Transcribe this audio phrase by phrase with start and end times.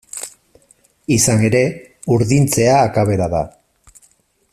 [1.15, 1.61] Izan ere,
[2.15, 3.43] urdintzea akabera da.